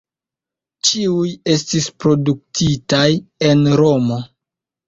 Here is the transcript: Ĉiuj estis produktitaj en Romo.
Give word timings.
Ĉiuj 0.89 1.33
estis 1.57 1.89
produktitaj 2.05 3.07
en 3.51 3.63
Romo. 3.83 4.19